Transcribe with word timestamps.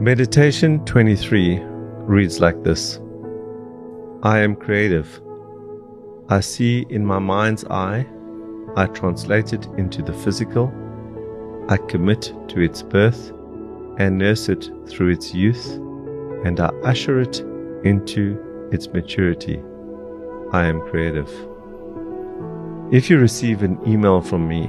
Meditation 0.00 0.82
23 0.86 1.60
reads 2.06 2.40
like 2.40 2.64
this 2.64 2.98
I 4.22 4.38
am 4.38 4.56
creative. 4.56 5.20
I 6.30 6.40
see 6.40 6.86
in 6.88 7.04
my 7.04 7.18
mind's 7.18 7.66
eye. 7.66 8.06
I 8.76 8.86
translate 8.86 9.52
it 9.52 9.66
into 9.76 10.02
the 10.02 10.14
physical. 10.14 10.72
I 11.68 11.76
commit 11.76 12.32
to 12.48 12.60
its 12.60 12.82
birth 12.82 13.28
and 13.98 14.16
nurse 14.16 14.48
it 14.48 14.70
through 14.88 15.10
its 15.10 15.34
youth, 15.34 15.66
and 16.46 16.58
I 16.60 16.68
usher 16.82 17.20
it 17.20 17.40
into 17.84 18.68
its 18.72 18.88
maturity. 18.88 19.62
I 20.50 20.64
am 20.64 20.80
creative. 20.88 21.28
If 22.90 23.10
you 23.10 23.18
receive 23.18 23.62
an 23.62 23.78
email 23.86 24.22
from 24.22 24.48
me, 24.48 24.66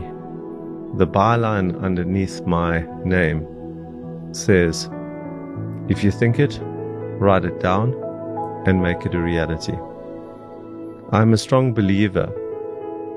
the 0.98 1.07
byline 1.07 1.81
underneath 1.81 2.41
my 2.45 2.85
name 3.05 3.48
says, 4.34 4.89
if 5.91 6.05
you 6.05 6.09
think 6.09 6.40
it, 6.40 6.58
write 7.20 7.44
it 7.44 7.59
down 7.59 7.94
and 8.66 8.81
make 8.81 9.05
it 9.05 9.13
a 9.13 9.20
reality. 9.20 9.76
I'm 11.12 11.34
a 11.34 11.38
strong 11.38 11.73
believer 11.73 12.31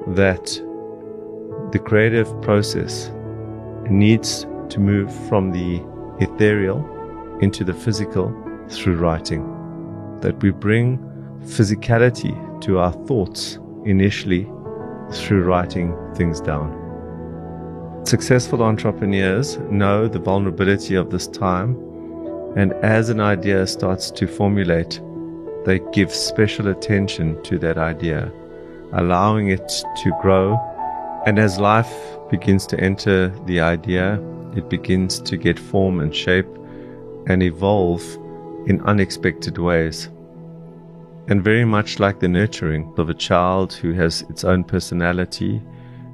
that 0.09 0.47
the 1.71 1.79
creative 1.79 2.29
process 2.43 3.13
needs 3.89 4.45
to 4.71 4.81
move 4.81 5.15
from 5.29 5.53
the 5.53 5.81
ethereal 6.19 6.81
into 7.41 7.63
the 7.63 7.73
physical 7.73 8.35
through 8.69 8.97
writing. 8.97 9.43
That 10.21 10.43
we 10.43 10.51
bring 10.51 10.99
physicality 11.45 12.35
to 12.63 12.81
our 12.81 12.93
thoughts 13.07 13.61
initially 13.85 14.51
through 15.13 15.45
writing 15.45 15.97
things 16.17 16.41
down. 16.41 16.81
Successful 18.05 18.65
entrepreneurs 18.65 19.59
know 19.71 20.09
the 20.09 20.19
vulnerability 20.19 20.97
of 20.97 21.11
this 21.11 21.29
time 21.29 21.94
and 22.57 22.73
as 22.75 23.09
an 23.09 23.21
idea 23.21 23.67
starts 23.67 24.11
to 24.13 24.29
formulate, 24.29 25.01
they 25.65 25.81
give 25.93 26.13
special 26.13 26.69
attention 26.69 27.43
to 27.43 27.59
that 27.59 27.79
idea, 27.79 28.31
allowing 28.93 29.49
it 29.49 29.67
to 30.03 30.13
grow. 30.21 30.57
And 31.27 31.39
as 31.39 31.59
life 31.59 31.93
begins 32.31 32.67
to 32.69 32.79
enter 32.79 33.29
the 33.47 33.61
idea, 33.61 34.23
it 34.55 34.69
begins 34.69 35.21
to 35.23 35.37
get 35.37 35.59
form 35.59 35.99
and 35.99 36.15
shape 36.15 36.47
and 37.27 37.43
evolve 37.43 38.03
in 38.67 38.81
unexpected 38.83 39.59
ways. 39.59 40.09
And 41.27 41.43
very 41.43 41.65
much 41.65 41.99
like 41.99 42.21
the 42.21 42.29
nurturing 42.29 42.93
of 42.99 43.09
a 43.09 43.15
child 43.15 43.73
who 43.73 43.95
has 43.95 44.23
its 44.29 44.45
own 44.45 44.63
personality 44.63 45.61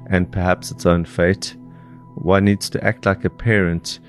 and 0.09 0.31
perhaps 0.31 0.71
its 0.71 0.87
own 0.87 1.05
fate, 1.05 1.55
one 2.15 2.45
needs 2.45 2.69
to 2.71 2.83
act 2.83 3.05
like 3.05 3.25
a 3.25 3.29
parent, 3.29 3.99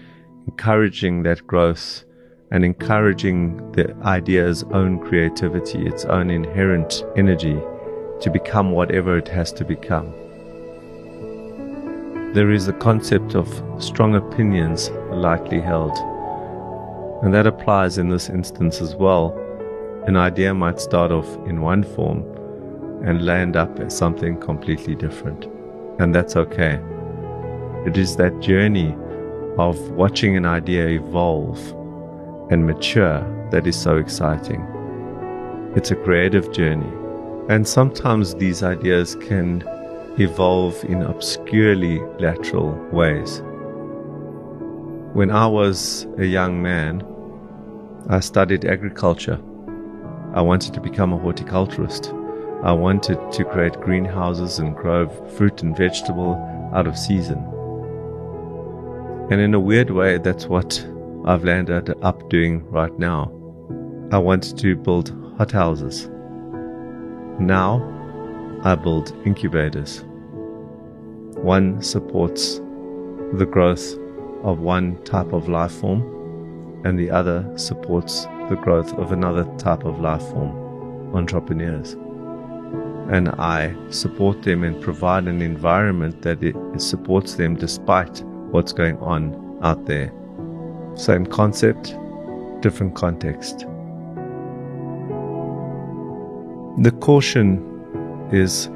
encouraging 0.47 1.25
that 1.25 1.47
growth 1.47 2.05
and 2.53 2.67
encouraging 2.67 3.73
the 3.73 3.97
idea's 4.05 4.63
own 4.73 5.01
creativity, 5.01 5.87
its 5.87 6.05
own 6.05 6.29
inherent 6.29 7.03
energy 7.17 7.59
to 8.21 8.31
become 8.31 8.73
whatever 8.73 9.17
it 9.17 9.27
has 9.27 9.51
to 9.53 9.65
become. 9.65 10.13
There 12.35 12.51
is 12.51 12.69
a 12.69 12.75
concept 12.75 13.35
of 13.35 13.49
strong 13.83 14.15
opinions 14.15 14.91
lightly 15.11 15.61
held, 15.61 15.97
and 17.23 17.33
that 17.33 17.47
applies 17.47 17.97
in 17.97 18.11
this 18.11 18.29
instance 18.29 18.83
as 18.83 18.95
well. 18.95 19.35
An 20.07 20.17
idea 20.17 20.53
might 20.53 20.79
start 20.79 21.11
off 21.11 21.29
in 21.47 21.63
one 21.63 21.83
form 21.83 22.21
and 23.03 23.25
land 23.25 23.57
up 23.57 23.81
as 23.81 23.97
something 23.97 24.39
completely 24.39 24.95
different, 24.95 25.47
and 25.99 26.15
that's 26.15 26.37
okay. 26.37 26.79
It 27.87 27.97
is 27.97 28.17
that 28.17 28.41
journey 28.41 28.95
of 29.57 29.79
watching 29.93 30.37
an 30.37 30.45
idea 30.45 30.87
evolve 30.89 31.59
and 32.53 32.67
mature 32.67 33.49
that 33.51 33.67
is 33.67 33.81
so 33.81 33.97
exciting. 33.97 34.61
It's 35.75 35.91
a 35.91 35.97
creative 35.97 36.53
journey, 36.53 36.93
and 37.49 37.67
sometimes 37.67 38.35
these 38.35 38.63
ideas 38.63 39.15
can 39.15 39.65
evolve 40.19 40.85
in 40.85 41.03
obscurely 41.03 42.01
lateral 42.19 42.75
ways. 42.93 43.41
When 45.15 45.31
I 45.31 45.47
was 45.47 46.07
a 46.19 46.27
young 46.27 46.61
man, 46.61 47.03
I 48.11 48.21
studied 48.21 48.67
agriculture. 48.67 49.41
I 50.35 50.43
wanted 50.43 50.75
to 50.75 50.81
become 50.83 51.15
a 51.15 51.19
horticulturist. 51.19 52.13
I 52.63 52.73
wanted 52.73 53.19
to 53.33 53.45
create 53.45 53.81
greenhouses 53.81 54.59
and 54.59 54.77
grow 54.77 55.09
fruit 55.39 55.63
and 55.63 55.75
vegetable 55.75 56.35
out 56.75 56.87
of 56.87 56.99
season. 56.99 57.39
And 59.31 59.41
in 59.41 59.55
a 59.55 59.61
weird 59.61 59.89
way, 59.89 60.19
that's 60.19 60.47
what 60.47 60.87
I've 61.25 61.45
landed 61.45 61.95
up 62.03 62.29
doing 62.31 62.69
right 62.69 62.99
now. 62.99 63.31
I 64.11 64.19
want 64.19 64.59
to 64.59 64.75
build 64.75 65.11
hothouses. 65.39 66.09
Now, 67.39 67.81
I 68.65 68.75
build 68.75 69.15
incubators. 69.25 70.05
One 71.37 71.81
supports 71.81 72.57
the 73.35 73.47
growth 73.49 73.97
of 74.43 74.59
one 74.59 75.03
type 75.05 75.33
of 75.33 75.49
life 75.49 75.73
form, 75.73 76.03
and 76.85 76.99
the 76.99 77.11
other 77.11 77.49
supports 77.57 78.25
the 78.49 78.57
growth 78.61 78.93
of 78.95 79.13
another 79.13 79.45
type 79.59 79.85
of 79.85 80.01
life 80.01 80.23
form, 80.31 81.15
entrepreneurs. 81.15 81.93
And 83.13 83.29
I 83.29 83.77
support 83.91 84.43
them 84.43 84.65
and 84.65 84.81
provide 84.83 85.29
an 85.29 85.41
environment 85.41 86.23
that 86.23 86.43
it 86.43 86.57
supports 86.81 87.35
them 87.37 87.55
despite 87.55 88.23
what's 88.51 88.73
going 88.73 88.97
on 88.99 89.59
out 89.63 89.87
there. 89.87 90.13
Same 90.95 91.27
concept, 91.27 91.97
different 92.61 92.95
context. 92.95 93.67
The 96.79 96.93
caution 97.01 97.61
is 98.31 98.69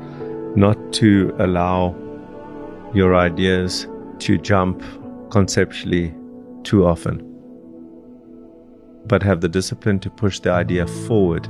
not 0.56 0.76
to 0.94 1.34
allow 1.38 1.94
your 2.94 3.14
ideas 3.14 3.86
to 4.20 4.38
jump 4.38 4.82
conceptually 5.30 6.14
too 6.62 6.86
often, 6.86 7.20
but 9.06 9.22
have 9.22 9.40
the 9.40 9.48
discipline 9.48 9.98
to 10.00 10.10
push 10.10 10.40
the 10.40 10.50
idea 10.50 10.86
forward 10.86 11.46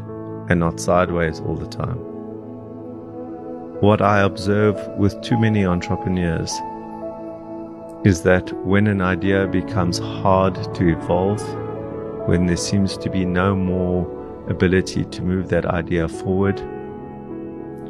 and 0.49 0.61
not 0.61 0.81
sideways 0.81 1.41
all 1.41 1.57
the 1.57 1.69
time. 1.69 1.99
What 3.81 4.01
I 4.01 4.23
observe 4.23 4.77
with 4.99 5.21
too 5.21 5.39
many 5.39 5.65
entrepreneurs 5.65 6.53
is 8.07 8.23
that 8.23 8.53
when 8.65 8.87
an 8.87 9.01
idea 9.01 9.49
becomes 9.49 9.99
hard 9.99 10.55
to 10.73 10.89
evolve, 10.89 11.43
when 12.29 12.47
there 12.47 12.57
seems 12.57 12.97
to 12.97 13.11
be 13.11 13.25
no 13.25 13.57
more 13.57 14.07
ability 14.49 15.05
to 15.07 15.23
move 15.23 15.49
that 15.49 15.67
idea 15.67 16.07
forward, 16.07 16.61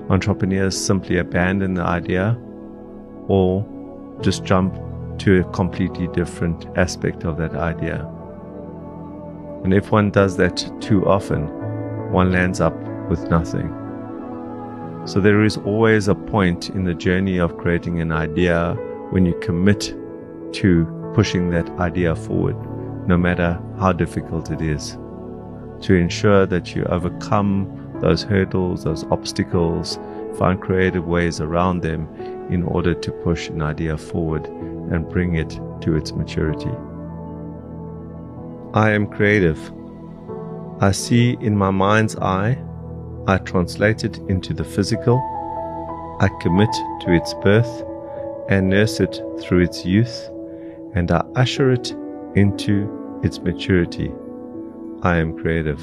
entrepreneurs 0.09 0.75
simply 0.75 1.19
abandon 1.19 1.75
the 1.75 1.83
idea 1.83 2.35
or 3.29 3.63
just 4.23 4.43
jump 4.43 4.75
to 5.19 5.41
a 5.41 5.45
completely 5.53 6.09
different 6.09 6.65
aspect 6.79 7.25
of 7.25 7.37
that 7.37 7.55
idea. 7.55 8.01
And 9.65 9.75
if 9.75 9.93
one 9.93 10.11
does 10.11 10.39
that 10.39 10.67
too 10.81 11.05
often, 11.07 11.43
one 12.11 12.33
lands 12.33 12.59
up 12.59 12.75
with 13.11 13.29
nothing. 13.29 13.69
So 15.05 15.21
there 15.21 15.45
is 15.45 15.59
always 15.59 16.09
a 16.09 16.15
point 16.15 16.71
in 16.71 16.85
the 16.85 16.95
journey 16.95 17.37
of 17.37 17.59
creating 17.59 18.01
an 18.01 18.13
idea 18.13 18.79
when 19.11 19.27
you 19.27 19.35
commit 19.41 19.95
to 20.53 21.13
pushing 21.15 21.51
that 21.51 21.69
idea 21.79 22.15
forward, 22.15 22.57
no 23.09 23.17
matter 23.17 23.61
how 23.79 23.93
difficult 23.93 24.51
it 24.51 24.61
is, 24.61 24.99
to 25.81 25.95
ensure 25.95 26.47
that 26.47 26.75
you 26.75 26.85
overcome 26.85 27.99
those 28.01 28.23
hurdles, 28.23 28.85
those 28.85 29.05
obstacles, 29.05 29.99
find 30.39 30.61
creative 30.61 31.07
ways 31.07 31.41
around 31.41 31.81
them 31.81 32.07
in 32.51 32.63
order 32.63 32.95
to 32.95 33.11
push 33.11 33.49
an 33.49 33.63
idea 33.63 33.97
forward 33.97 34.47
and 34.47 35.09
bring 35.09 35.37
it 35.37 35.59
to 35.81 35.97
its 35.97 36.13
maturity. 36.13 36.71
I 38.75 38.91
am 38.91 39.07
creative. 39.07 39.73
I 40.81 40.93
see 40.93 41.39
in 41.41 41.57
my 41.57 41.71
mind's 41.71 42.17
eye, 42.17 42.63
I 43.27 43.39
translate 43.39 44.05
it 44.05 44.19
into 44.29 44.53
the 44.53 44.65
physical, 44.65 45.17
I 46.21 46.29
commit 46.41 46.73
to 47.01 47.13
its 47.13 47.33
birth 47.43 47.85
and 48.49 48.69
nurse 48.69 49.01
it 49.01 49.21
through 49.41 49.61
its 49.61 49.85
youth 49.85 50.31
and 50.97 51.11
I 51.13 51.23
usher 51.37 51.71
it 51.71 51.93
into 52.35 53.21
its 53.23 53.39
maturity. 53.39 54.11
I 55.03 55.19
am 55.19 55.39
creative. 55.39 55.81